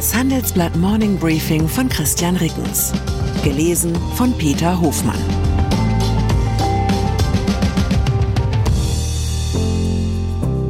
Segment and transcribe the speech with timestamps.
[0.00, 2.90] Das Handelsblatt Morning Briefing von Christian Rickens.
[3.44, 5.20] Gelesen von Peter Hofmann.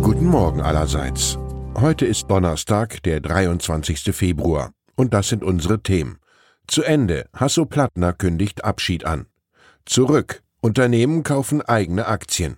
[0.03, 1.39] Guten Morgen allerseits.
[1.77, 4.12] Heute ist Donnerstag, der 23.
[4.12, 4.73] Februar.
[4.97, 6.19] Und das sind unsere Themen.
[6.67, 7.29] Zu Ende.
[7.33, 9.27] Hasso Plattner kündigt Abschied an.
[9.87, 10.43] Zurück.
[10.61, 12.57] Unternehmen kaufen eigene Aktien.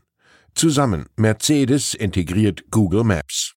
[0.54, 1.04] Zusammen.
[1.16, 3.56] Mercedes integriert Google Maps.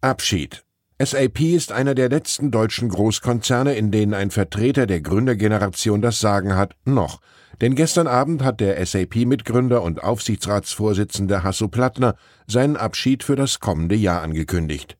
[0.00, 0.64] Abschied.
[1.00, 6.56] SAP ist einer der letzten deutschen Großkonzerne, in denen ein Vertreter der Gründergeneration das Sagen
[6.56, 7.20] hat, noch.
[7.60, 13.94] Denn gestern Abend hat der SAP-Mitgründer und Aufsichtsratsvorsitzende Hasso Plattner seinen Abschied für das kommende
[13.94, 14.96] Jahr angekündigt.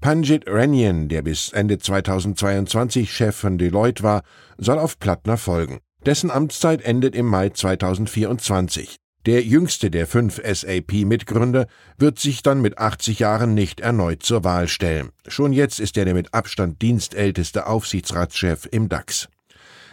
[0.00, 4.22] Panjit Renyan, der bis Ende 2022 Chef von Deloitte war,
[4.58, 5.80] soll auf Plattner folgen.
[6.06, 8.96] Dessen Amtszeit endet im Mai 2024.
[9.26, 11.66] Der jüngste der fünf SAP-Mitgründer
[11.96, 15.10] wird sich dann mit 80 Jahren nicht erneut zur Wahl stellen.
[15.26, 19.28] Schon jetzt ist er der mit Abstand dienstälteste Aufsichtsratschef im DAX.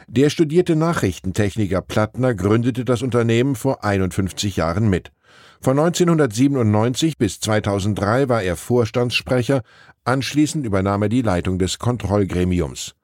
[0.08, 5.14] Der studierte Nachrichtentechniker Plattner gründete das Unternehmen vor 51 Jahren mit.
[5.62, 9.62] Von 1997 bis 2003 war er Vorstandssprecher,
[10.04, 12.96] anschließend übernahm er die Leitung des Kontrollgremiums.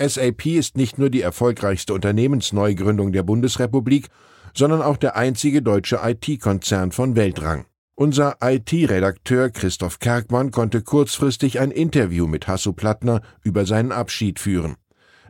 [0.00, 4.08] SAP ist nicht nur die erfolgreichste Unternehmensneugründung der Bundesrepublik,
[4.54, 7.66] sondern auch der einzige deutsche IT-Konzern von Weltrang.
[7.94, 14.76] Unser IT-Redakteur Christoph Kerkmann konnte kurzfristig ein Interview mit Hasso Plattner über seinen Abschied führen.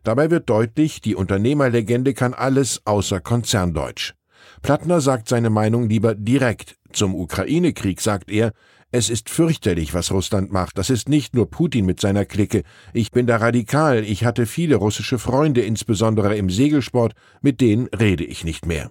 [0.04, 4.14] Dabei wird deutlich, die Unternehmerlegende kann alles außer Konzerndeutsch.
[4.62, 6.76] Plattner sagt seine Meinung lieber direkt.
[6.92, 8.52] Zum Ukraine-Krieg sagt er,
[8.90, 10.78] es ist fürchterlich, was Russland macht.
[10.78, 12.62] Das ist nicht nur Putin mit seiner Clique.
[12.94, 14.02] Ich bin da radikal.
[14.02, 17.12] Ich hatte viele russische Freunde, insbesondere im Segelsport.
[17.42, 18.90] Mit denen rede ich nicht mehr.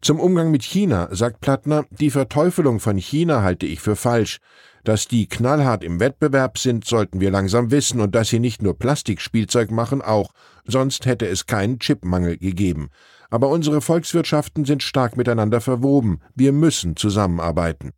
[0.00, 4.40] Zum Umgang mit China sagt Plattner, die Verteufelung von China halte ich für falsch.
[4.82, 8.76] Dass die knallhart im Wettbewerb sind, sollten wir langsam wissen und dass sie nicht nur
[8.76, 10.32] Plastikspielzeug machen, auch.
[10.64, 12.88] Sonst hätte es keinen Chipmangel gegeben.
[13.32, 16.20] Aber unsere Volkswirtschaften sind stark miteinander verwoben.
[16.34, 17.92] Wir müssen zusammenarbeiten.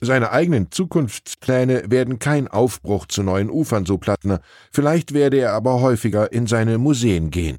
[0.00, 4.40] Seine eigenen Zukunftspläne werden kein Aufbruch zu neuen Ufern, so Plattner.
[4.70, 7.56] Vielleicht werde er aber häufiger in seine Museen gehen.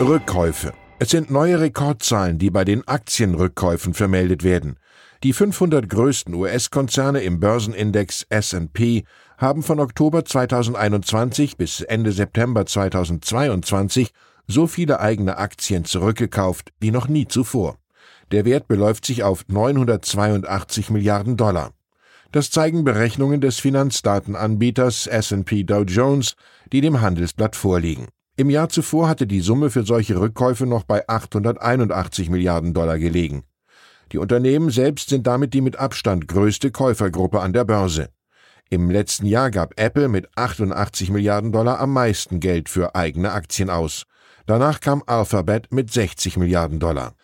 [0.00, 0.72] Rückkäufe.
[0.98, 4.78] Es sind neue Rekordzahlen, die bei den Aktienrückkäufen vermeldet werden.
[5.22, 9.04] Die 500 größten US-Konzerne im Börsenindex S&P
[9.36, 14.12] haben von Oktober 2021 bis Ende September 2022
[14.46, 17.78] so viele eigene Aktien zurückgekauft wie noch nie zuvor.
[18.32, 21.72] Der Wert beläuft sich auf 982 Milliarden Dollar.
[22.32, 26.34] Das zeigen Berechnungen des Finanzdatenanbieters S&P Dow Jones,
[26.72, 28.08] die dem Handelsblatt vorliegen.
[28.36, 33.44] Im Jahr zuvor hatte die Summe für solche Rückkäufe noch bei 881 Milliarden Dollar gelegen.
[34.12, 38.10] Die Unternehmen selbst sind damit die mit Abstand größte Käufergruppe an der Börse.
[38.68, 43.70] Im letzten Jahr gab Apple mit 88 Milliarden Dollar am meisten Geld für eigene Aktien
[43.70, 44.04] aus.
[44.46, 47.14] Danach kam Alphabet mit 60 Milliarden Dollar.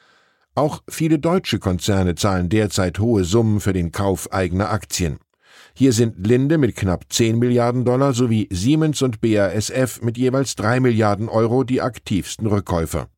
[0.54, 5.18] Auch viele deutsche Konzerne zahlen derzeit hohe Summen für den Kauf eigener Aktien.
[5.74, 10.80] Hier sind Linde mit knapp 10 Milliarden Dollar sowie Siemens und BASF mit jeweils 3
[10.80, 13.08] Milliarden Euro die aktivsten Rückkäufer.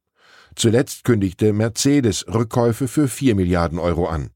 [0.55, 4.31] Zuletzt kündigte Mercedes Rückkäufe für 4 Milliarden Euro an.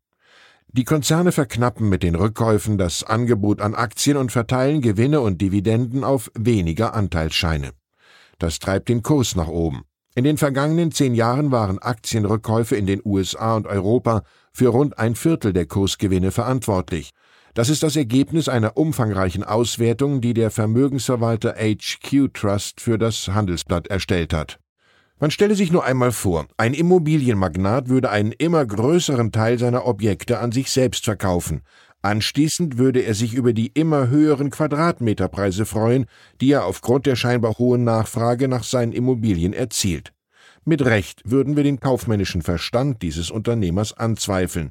[0.72, 6.04] Die Konzerne verknappen mit den Rückkäufen das Angebot an Aktien und verteilen Gewinne und Dividenden
[6.04, 7.70] auf weniger Anteilsscheine.
[8.38, 9.82] Das treibt den Kurs nach oben.
[10.14, 15.14] In den vergangenen zehn Jahren waren Aktienrückkäufe in den USA und Europa für rund ein
[15.14, 17.10] Viertel der Kursgewinne verantwortlich.
[17.54, 23.88] Das ist das Ergebnis einer umfangreichen Auswertung, die der Vermögensverwalter HQ Trust für das Handelsblatt
[23.88, 24.58] erstellt hat.
[25.20, 30.38] Man stelle sich nur einmal vor, ein Immobilienmagnat würde einen immer größeren Teil seiner Objekte
[30.38, 31.62] an sich selbst verkaufen,
[32.02, 36.06] Anschließend würde er sich über die immer höheren Quadratmeterpreise freuen,
[36.40, 40.12] die er aufgrund der scheinbar hohen Nachfrage nach seinen Immobilien erzielt.
[40.64, 44.70] Mit Recht würden wir den kaufmännischen Verstand dieses Unternehmers anzweifeln.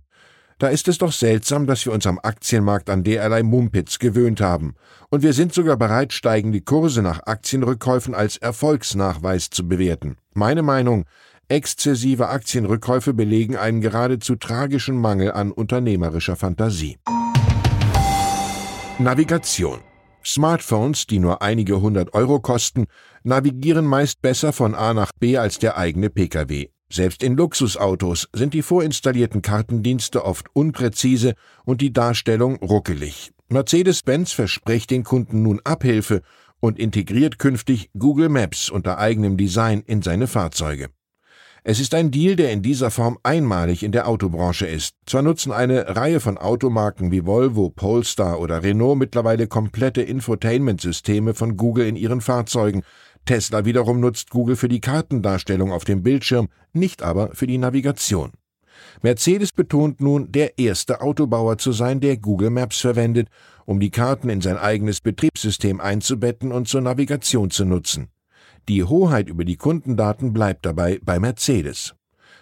[0.60, 4.74] Da ist es doch seltsam, dass wir uns am Aktienmarkt an derlei Mumpitz gewöhnt haben.
[5.10, 10.18] Und wir sind sogar bereit, steigende Kurse nach Aktienrückkäufen als Erfolgsnachweis zu bewerten.
[10.34, 11.06] Meine Meinung,
[11.50, 16.98] exzessive Aktienrückkäufe belegen einen geradezu tragischen Mangel an unternehmerischer Fantasie.
[19.00, 19.80] Navigation.
[20.26, 22.88] Smartphones, die nur einige hundert Euro kosten,
[23.24, 26.70] navigieren meist besser von A nach B als der eigene Pkw.
[26.90, 31.34] Selbst in Luxusautos sind die vorinstallierten Kartendienste oft unpräzise
[31.66, 33.32] und die Darstellung ruckelig.
[33.50, 36.22] Mercedes-Benz verspricht den Kunden nun Abhilfe
[36.60, 40.90] und integriert künftig Google Maps unter eigenem Design in seine Fahrzeuge.
[41.70, 44.96] Es ist ein Deal, der in dieser Form einmalig in der Autobranche ist.
[45.06, 51.58] Zwar nutzen eine Reihe von Automarken wie Volvo, Polestar oder Renault mittlerweile komplette Infotainment-Systeme von
[51.58, 52.84] Google in ihren Fahrzeugen,
[53.26, 58.32] Tesla wiederum nutzt Google für die Kartendarstellung auf dem Bildschirm, nicht aber für die Navigation.
[59.02, 63.28] Mercedes betont nun, der erste Autobauer zu sein, der Google Maps verwendet,
[63.66, 68.08] um die Karten in sein eigenes Betriebssystem einzubetten und zur Navigation zu nutzen.
[68.70, 71.96] Die Hoheit über die Kundendaten bleibt dabei bei Mercedes.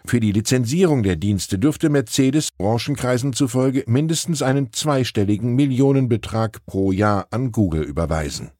[0.05, 7.27] Für die Lizenzierung der Dienste dürfte Mercedes Branchenkreisen zufolge mindestens einen zweistelligen Millionenbetrag pro Jahr
[7.29, 8.51] an Google überweisen.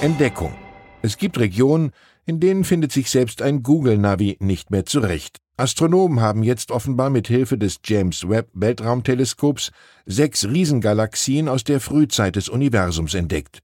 [0.00, 0.54] Entdeckung.
[1.02, 1.90] Es gibt Regionen,
[2.24, 5.38] in denen findet sich selbst ein Google-Navi nicht mehr zurecht.
[5.58, 9.72] Astronomen haben jetzt offenbar mit Hilfe des James Webb Weltraumteleskops
[10.06, 13.60] sechs Riesengalaxien aus der Frühzeit des Universums entdeckt.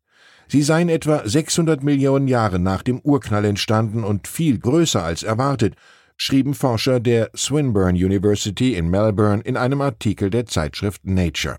[0.51, 5.75] Sie seien etwa 600 Millionen Jahre nach dem Urknall entstanden und viel größer als erwartet,
[6.17, 11.57] schrieben Forscher der Swinburne University in Melbourne in einem Artikel der Zeitschrift Nature.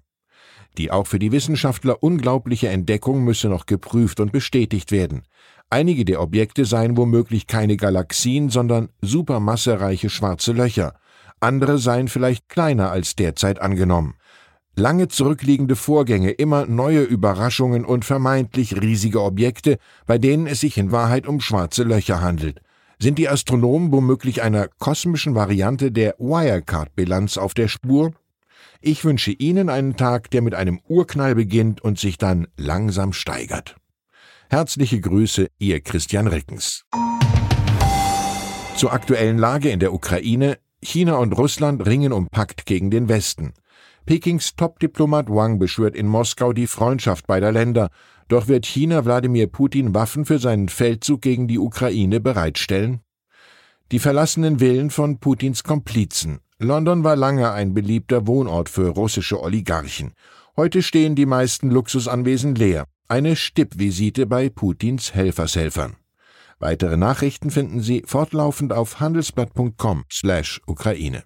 [0.77, 5.24] Die auch für die Wissenschaftler unglaubliche Entdeckung müsse noch geprüft und bestätigt werden.
[5.69, 10.94] Einige der Objekte seien womöglich keine Galaxien, sondern supermassereiche schwarze Löcher.
[11.39, 14.15] Andere seien vielleicht kleiner als derzeit angenommen.
[14.75, 20.92] Lange zurückliegende Vorgänge, immer neue Überraschungen und vermeintlich riesige Objekte, bei denen es sich in
[20.92, 22.62] Wahrheit um schwarze Löcher handelt.
[22.98, 28.12] Sind die Astronomen womöglich einer kosmischen Variante der Wirecard-Bilanz auf der Spur?
[28.81, 33.75] Ich wünsche Ihnen einen Tag, der mit einem Urknall beginnt und sich dann langsam steigert.
[34.50, 36.86] Herzliche Grüße, Ihr Christian Rickens.
[38.75, 40.57] Zur aktuellen Lage in der Ukraine.
[40.81, 43.54] China und Russland ringen um Pakt gegen den Westen.
[44.09, 47.91] Pekings Top-Diplomat Wang beschwört in Moskau die Freundschaft beider Länder.
[48.27, 53.01] Doch wird China Wladimir Putin Waffen für seinen Feldzug gegen die Ukraine bereitstellen?
[53.91, 56.39] Die verlassenen Villen von Putins Komplizen.
[56.57, 60.13] London war lange ein beliebter Wohnort für russische Oligarchen.
[60.57, 62.85] Heute stehen die meisten Luxusanwesen leer.
[63.07, 65.97] Eine Stippvisite bei Putins Helfershelfern.
[66.57, 71.25] Weitere Nachrichten finden Sie fortlaufend auf handelsblatt.com/Ukraine.